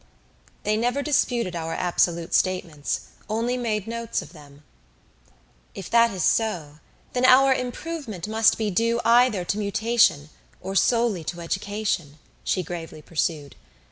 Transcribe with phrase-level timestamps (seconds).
[0.63, 4.63] They never disputed our absolute statements, only made notes of them.
[5.75, 6.79] "If that is so,
[7.13, 13.03] then our improvement must be due either to mutation, or solely to education," she gravely
[13.03, 13.55] pursued.